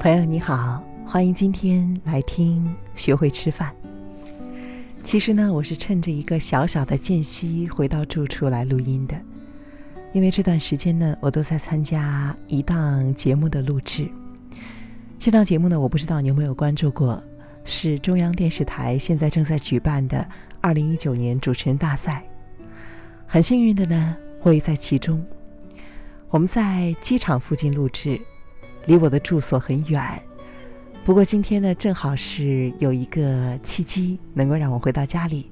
[0.00, 3.70] 朋友你好，欢迎今天来听学会吃饭。
[5.02, 9.14] 其实呢，我是趁着一个小小的间隙回到住处来录音的，
[10.14, 14.10] 因为这段时间呢，我都在参加一档节目的录制。
[15.18, 17.22] 这档节目呢，我不知道你有没有关注过，
[17.66, 20.26] 是中央电视台现在正在举办的
[20.62, 22.24] 二零一九年主持人大赛。
[23.26, 25.22] 很幸运的呢，我也在其中。
[26.30, 28.18] 我们在机场附近录制。
[28.86, 30.00] 离我的住所很远，
[31.04, 35.50] 不过今天呢，正好是有一个契机能够让我回到家里，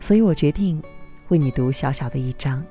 [0.00, 0.82] 所以我决定
[1.28, 2.62] 为你读小小的一章。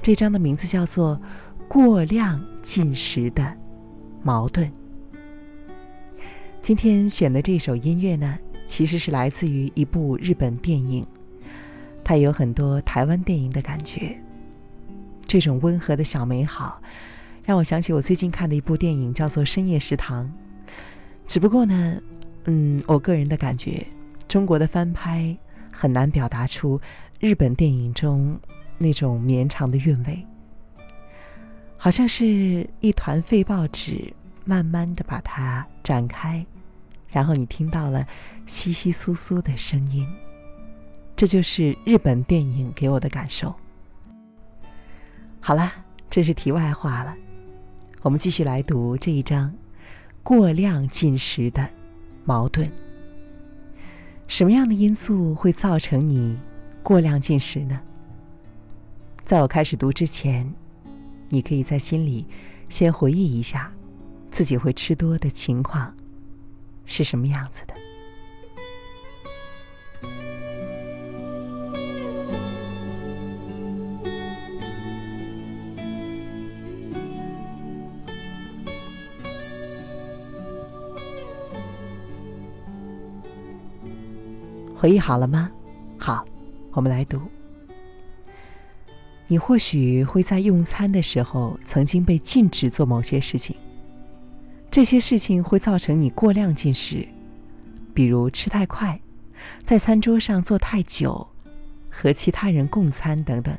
[0.00, 1.20] 这章的名字叫做
[1.68, 3.56] 《过量进食的
[4.22, 4.66] 矛盾》。
[6.62, 11.06] 今天选的这首音乐呢，其实是来自于一部日本电影，
[12.02, 14.18] 它有很多台湾电影的感觉，
[15.26, 16.80] 这种温和的小美好。
[17.44, 20.24] 让我想起我最近看的一部电影，叫做《深夜食堂》。
[21.26, 22.00] 只不过呢，
[22.44, 23.86] 嗯，我个人的感觉，
[24.26, 25.36] 中国的翻拍
[25.70, 26.80] 很难表达出
[27.20, 28.40] 日本电影中
[28.78, 30.26] 那种绵长的韵味。
[31.76, 34.10] 好像是一团废报纸，
[34.46, 36.44] 慢慢的把它展开，
[37.08, 38.06] 然后你听到了
[38.46, 40.08] 窸窸窣窣的声音。
[41.14, 43.54] 这就是日本电影给我的感受。
[45.40, 45.70] 好了，
[46.08, 47.14] 这是题外话了。
[48.04, 49.50] 我们继续来读这一章：
[50.22, 51.66] 过量进食的
[52.26, 52.70] 矛盾。
[54.28, 56.38] 什么样的因素会造成你
[56.82, 57.80] 过量进食呢？
[59.22, 60.52] 在我开始读之前，
[61.30, 62.26] 你可以在心里
[62.68, 63.72] 先回忆一下，
[64.30, 65.90] 自己会吃多的情况
[66.84, 67.72] 是什么样子的。
[84.84, 85.50] 回忆好了吗？
[85.96, 86.22] 好，
[86.72, 87.18] 我们来读。
[89.26, 93.56] 你或许会在用餐的时候曾经被禁止做某些事情，
[94.70, 97.08] 这些事情会造成你过量进食，
[97.94, 99.00] 比如吃太快，
[99.64, 101.26] 在餐桌上坐太久，
[101.88, 103.56] 和其他人共餐等等。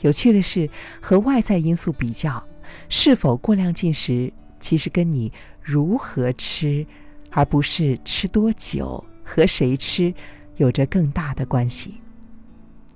[0.00, 0.70] 有趣的是，
[1.02, 2.42] 和外在因素比较，
[2.88, 6.86] 是否过量进食，其实跟你如何吃，
[7.28, 9.04] 而不是吃多久。
[9.24, 10.12] 和谁吃，
[10.56, 11.94] 有着更大的关系。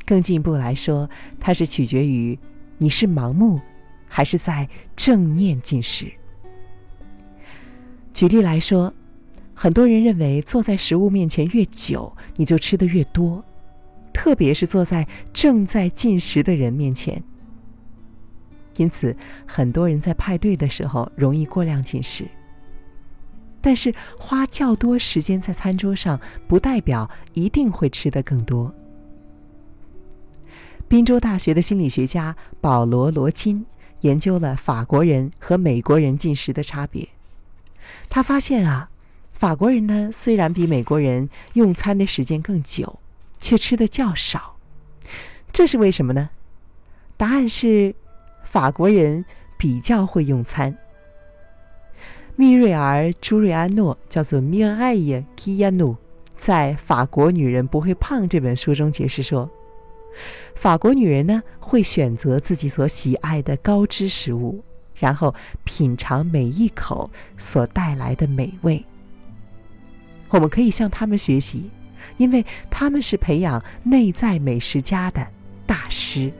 [0.04, 1.08] 更进一步来说，
[1.40, 2.38] 它是取决于
[2.78, 3.60] 你是盲目，
[4.08, 6.10] 还是在正念进食。
[8.12, 8.92] 举例来说，
[9.54, 13.44] 很多人认为坐在食物面前越久，你就吃的越多，
[14.12, 17.22] 特别是坐在正在进食的人面前。
[18.76, 22.26] 因此，很多人在派对的时候容易过量进食。
[23.60, 28.74] 但是花较多时间在餐桌上，不代表一定会吃得更多。
[30.86, 33.66] 宾州大学的心理学家保罗·罗金
[34.00, 37.06] 研究了法国人和美国人进食的差别。
[38.08, 38.88] 他发现啊，
[39.32, 42.98] 法国人呢虽然比美国人用餐的时间更久，
[43.38, 44.56] 却吃的较少。
[45.52, 46.30] 这是为什么呢？
[47.16, 47.94] 答案是，
[48.44, 49.24] 法国人
[49.58, 50.78] 比较会用餐。
[52.40, 55.96] 密瑞尔·朱瑞安诺叫做米恩艾耶基亚努，
[56.36, 59.50] 在《法国女人不会胖》这本书中解释说，
[60.54, 64.62] 法国女人呢会选择自己所喜爱的高脂食物，
[64.94, 65.34] 然后
[65.64, 68.84] 品尝每一口所带来的美味。
[70.28, 71.68] 我们可以向他们学习，
[72.18, 75.26] 因为他们是培养内在美食家的
[75.66, 76.32] 大师。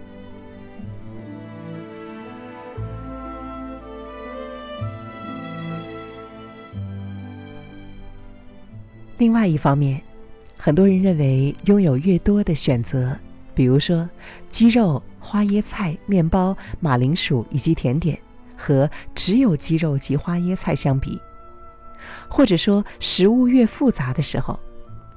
[9.19, 10.01] 另外一方面，
[10.57, 13.19] 很多人认为拥有越多的选择，
[13.53, 14.09] 比如说
[14.49, 18.17] 鸡肉、花椰菜、面包、马铃薯以及甜点，
[18.57, 21.21] 和只有鸡肉及花椰菜相比，
[22.29, 24.57] 或者说食物越复杂的时候，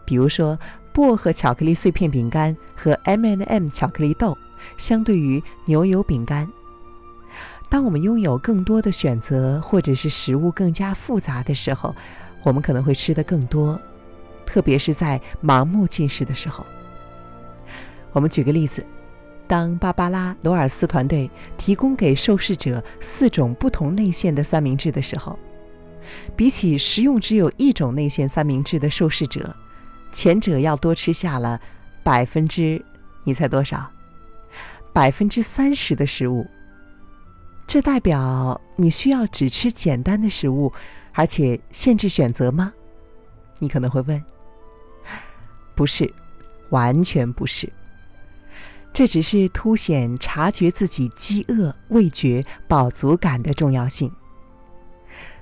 [0.03, 0.57] 比如说
[0.91, 4.35] 薄荷巧克力碎片饼干和 M&M 巧克力豆，
[4.77, 6.51] 相对于牛油饼干，
[7.69, 11.95] 当我们拥有更多的选择，或者是食物更加复杂的时候，
[12.41, 13.79] 我们可能会吃得更多。
[14.51, 16.65] 特别是在盲目进食的时候，
[18.11, 18.85] 我们举个例子：
[19.47, 25.39] 当芭芭拉·罗尔斯团队提供给受试者四种不同内馅的三明治的时候，
[26.35, 29.55] 比起食用只有一种内馅三明治的受试者，
[30.11, 31.57] 前者要多吃下了
[32.03, 32.83] 百分之，
[33.23, 33.89] 你猜多少？
[34.91, 36.45] 百分之三十的食物。
[37.65, 40.73] 这代表你需要只吃简单的食物，
[41.13, 42.73] 而且限制选择吗？
[43.59, 44.21] 你可能会问。
[45.75, 46.11] 不是，
[46.69, 47.71] 完全不是。
[48.93, 54.11] 这只是凸显察觉自己饥饿、味觉、饱足感的重要性。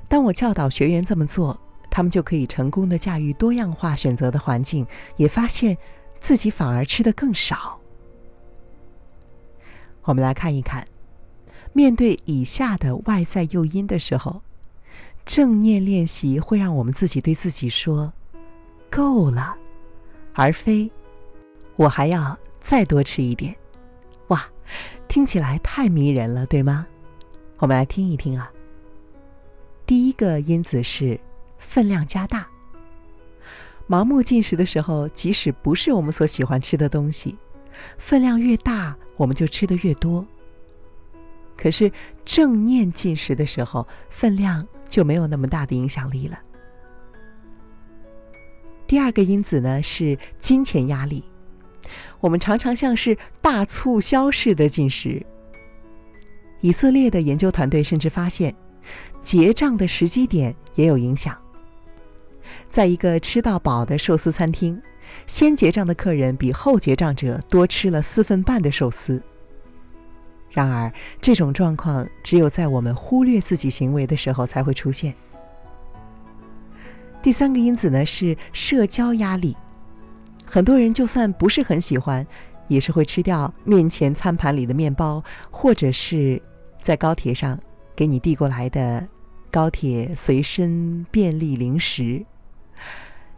[0.07, 1.59] 当我教导学员这么做，
[1.89, 4.85] 他们就可以成功的驾驭多样化选择的环境，
[5.17, 5.75] 也发现
[6.19, 7.79] 自己反而吃的更少。
[10.03, 10.87] 我们来看一看，
[11.73, 14.41] 面对以下的外在诱因的时候，
[15.25, 18.13] 正念练习会让我们自己对自己说
[18.89, 19.57] ：“够了。”
[20.39, 20.89] 而非，
[21.75, 23.53] 我还要再多吃一点，
[24.29, 24.41] 哇，
[25.09, 26.87] 听起来太迷人了，对吗？
[27.57, 28.49] 我们来听一听啊。
[29.85, 31.19] 第一个因子是
[31.57, 32.47] 分量加大。
[33.85, 37.37] 盲目进食的时候，即使不是我们所喜欢吃的东西，
[37.97, 40.25] 分量越大，我们就吃的越多。
[41.57, 41.91] 可是
[42.23, 46.39] 正念进食的时候，分量就没有那么大的影响力了。
[48.89, 51.23] 第二个因子呢是金钱压力，
[52.19, 55.23] 我们常常像是大促销似的进食。
[56.61, 58.55] 以色列的研究团队甚至发现，
[59.21, 61.37] 结账的时机点也有影响。
[62.71, 64.81] 在一个吃到饱的寿司餐厅，
[65.27, 69.21] 先结账的客人比后结账者多吃了四分半的寿司。
[70.49, 70.91] 然而，
[71.21, 75.13] 这种状况只有在我们忽略自己行为的时候才会出现。
[77.21, 79.55] 第三个因子呢是社交压力，
[80.45, 82.25] 很多人就算不是很喜欢，
[82.69, 85.21] 也是会吃掉面前餐盘里的面包，
[85.51, 86.41] 或者是
[86.81, 87.59] 在高铁上
[87.95, 89.05] 给你递过来的
[89.51, 92.25] 高铁随身便利零食，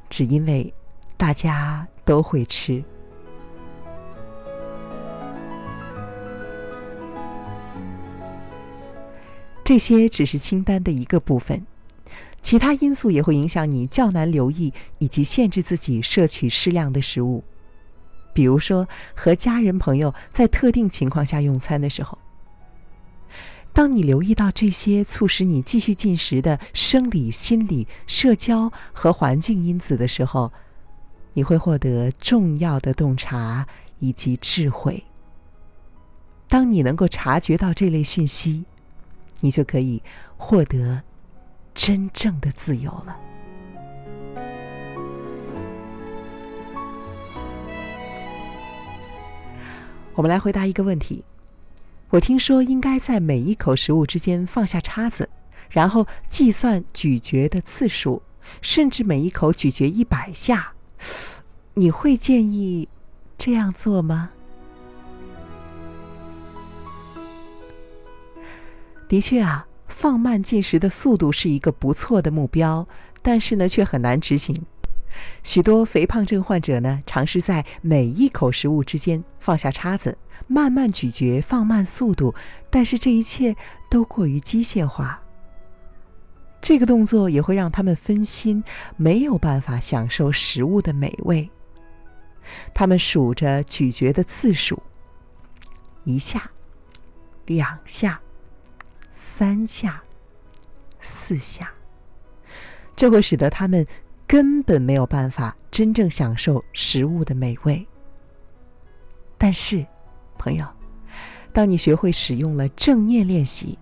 [0.10, 0.72] 只因为
[1.18, 2.84] 大家都会吃。
[9.64, 11.66] 这些只是清单的一个部分。
[12.42, 17.44] 其他因素也会影响你较难留意以及限制自己摄取适量的食物，
[18.34, 22.18] 比如说和家人朋友在特定情况下用餐的时候。
[23.74, 30.52] 当你留意到这些促使你继续进食的生理、心理、社交和环境因子的时候，
[31.34, 33.66] 你会获得重要的洞察
[34.00, 35.02] 以及智慧。
[36.50, 38.66] 当你能够察觉到这类讯息，
[39.40, 40.04] 你就可以
[40.36, 41.02] 获得。
[41.74, 43.18] 真正的自由了。
[50.14, 51.24] 我们来回答一个问题：
[52.10, 55.30] 我听说应该在每一口食物之间放下叉子，
[55.70, 58.22] 然后计算咀嚼的次数，
[58.62, 60.74] 甚至每一口咀嚼一百下。
[61.74, 62.90] 你会建议
[63.38, 64.30] 这样做吗？
[69.08, 69.66] 的确啊。
[69.92, 72.88] 放慢进食的速度是一个不错的目标，
[73.22, 74.66] 但是呢，却很难执行。
[75.44, 80.18] 许多肥胖症患者呢，尝试在每一口食物之间放下叉子，
[80.48, 82.34] 慢慢咀嚼，放慢速度，
[82.70, 83.56] 但是这一切
[83.90, 85.22] 都过于机械化。
[86.62, 88.64] 这个动作也会让他们分心，
[88.96, 91.50] 没有办法享受食物的美味。
[92.74, 94.82] 他们数着咀嚼的次数，
[96.06, 96.50] 一下，
[97.46, 98.20] 两下。
[99.42, 100.04] 三下，
[101.02, 101.72] 四下，
[102.96, 103.84] 这会使得他们
[104.28, 107.84] 根本没有办法真正享受食物的美味。
[109.40, 109.84] 但是，
[110.38, 110.68] 朋友，
[111.52, 113.80] 当你学会使用了正念练习，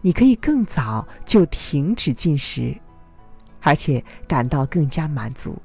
[0.00, 2.74] 你可以更早就停止进食，
[3.60, 5.60] 而且感到更加满足。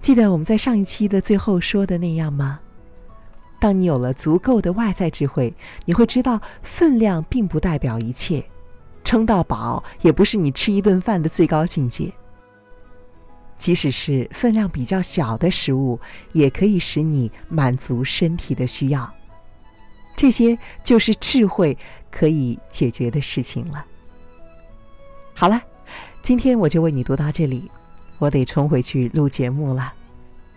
[0.00, 2.60] 记得我们在上一期的最后说的那样吗？
[3.64, 5.54] 当你有了足够的外在智慧，
[5.86, 8.44] 你会知道分量并不代表一切，
[9.02, 12.12] 撑到饱也不是你吃一顿饭的最高境界。
[13.56, 15.98] 即使是分量比较小的食物，
[16.32, 19.10] 也可以使你满足身体的需要。
[20.14, 21.74] 这些就是智慧
[22.10, 23.82] 可以解决的事情了。
[25.32, 25.58] 好了，
[26.22, 27.70] 今天我就为你读到这里，
[28.18, 29.94] 我得冲回去录节目了。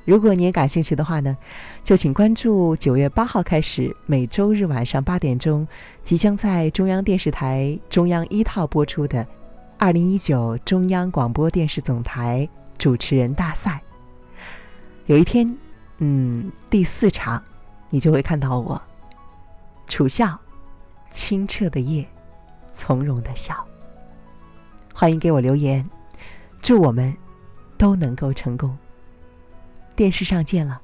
[0.08, 1.36] 如果你也感兴趣的话呢，
[1.84, 5.68] 就请关注九月八号开始每周日晚上八点钟，
[6.02, 9.28] 即将在中央电视台中央一套播出的
[9.78, 12.48] 二零一九中央广播电视总台
[12.78, 13.82] 主持人大赛。
[15.08, 15.54] 有一天，
[15.98, 17.44] 嗯，第四场，
[17.90, 18.82] 你就会看到我，
[19.88, 20.40] 楚笑，
[21.12, 22.08] 清澈的夜，
[22.74, 23.54] 从容的笑。
[24.94, 25.86] 欢迎给我留言，
[26.62, 27.14] 祝我们
[27.78, 28.74] 都能够成功。
[29.98, 30.80] 电视上见了。